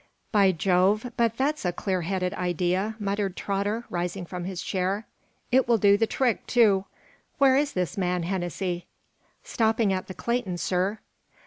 "By 0.31 0.51
Jove, 0.51 1.11
but 1.15 1.37
that's 1.37 1.63
a 1.63 1.71
clear 1.71 2.01
headed 2.01 2.33
idea," 2.33 2.95
muttered 2.97 3.35
Trotter, 3.37 3.85
rising 3.87 4.25
from 4.25 4.45
his 4.45 4.63
chair. 4.63 5.05
"It 5.51 5.67
will 5.67 5.77
do 5.77 5.95
the 5.95 6.07
trick, 6.07 6.47
too. 6.47 6.85
Where 7.37 7.55
is 7.55 7.73
this 7.73 7.99
man, 7.99 8.23
Hennessy?" 8.23 8.87
"Stopping 9.43 9.93
at 9.93 10.07
the 10.07 10.15
Clayton, 10.15 10.57
sir." 10.57 10.97